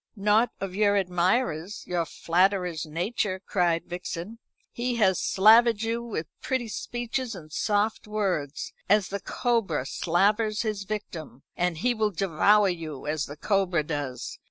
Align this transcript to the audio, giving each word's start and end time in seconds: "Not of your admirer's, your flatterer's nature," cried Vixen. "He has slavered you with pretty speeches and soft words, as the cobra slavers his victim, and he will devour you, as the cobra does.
"Not 0.15 0.49
of 0.59 0.73
your 0.73 0.97
admirer's, 0.97 1.85
your 1.85 2.05
flatterer's 2.07 2.87
nature," 2.87 3.39
cried 3.39 3.85
Vixen. 3.85 4.39
"He 4.71 4.95
has 4.95 5.19
slavered 5.21 5.83
you 5.83 6.01
with 6.01 6.25
pretty 6.41 6.69
speeches 6.69 7.35
and 7.35 7.51
soft 7.53 8.07
words, 8.07 8.73
as 8.89 9.09
the 9.09 9.19
cobra 9.19 9.85
slavers 9.85 10.63
his 10.63 10.85
victim, 10.85 11.43
and 11.55 11.77
he 11.77 11.93
will 11.93 12.09
devour 12.09 12.67
you, 12.67 13.05
as 13.05 13.27
the 13.27 13.37
cobra 13.37 13.83
does. 13.83 14.39